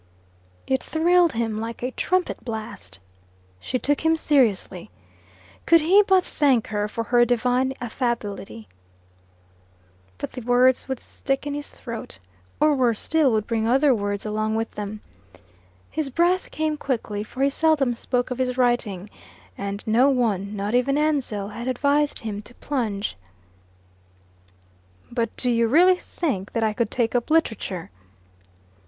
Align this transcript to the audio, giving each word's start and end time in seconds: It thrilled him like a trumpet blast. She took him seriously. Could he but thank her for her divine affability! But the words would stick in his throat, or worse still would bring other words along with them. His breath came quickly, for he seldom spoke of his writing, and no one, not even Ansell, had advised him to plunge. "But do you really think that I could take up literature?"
It 0.65 0.81
thrilled 0.81 1.33
him 1.33 1.59
like 1.59 1.83
a 1.83 1.91
trumpet 1.91 2.43
blast. 2.43 2.97
She 3.59 3.77
took 3.77 4.01
him 4.01 4.17
seriously. 4.17 4.89
Could 5.67 5.81
he 5.81 6.01
but 6.07 6.23
thank 6.23 6.65
her 6.69 6.87
for 6.87 7.03
her 7.03 7.23
divine 7.23 7.75
affability! 7.79 8.67
But 10.17 10.31
the 10.31 10.41
words 10.41 10.87
would 10.87 10.99
stick 10.99 11.45
in 11.45 11.53
his 11.53 11.69
throat, 11.69 12.17
or 12.59 12.73
worse 12.73 12.99
still 12.99 13.31
would 13.33 13.45
bring 13.45 13.67
other 13.67 13.93
words 13.93 14.25
along 14.25 14.55
with 14.55 14.71
them. 14.71 15.01
His 15.91 16.09
breath 16.09 16.49
came 16.49 16.77
quickly, 16.77 17.21
for 17.23 17.43
he 17.43 17.51
seldom 17.51 17.93
spoke 17.93 18.31
of 18.31 18.39
his 18.39 18.57
writing, 18.57 19.07
and 19.55 19.85
no 19.85 20.09
one, 20.09 20.55
not 20.55 20.73
even 20.73 20.97
Ansell, 20.97 21.49
had 21.49 21.67
advised 21.67 22.21
him 22.21 22.41
to 22.41 22.55
plunge. 22.55 23.15
"But 25.11 25.29
do 25.37 25.51
you 25.51 25.67
really 25.67 25.97
think 25.97 26.53
that 26.53 26.63
I 26.63 26.73
could 26.73 26.89
take 26.89 27.13
up 27.13 27.29
literature?" 27.29 27.91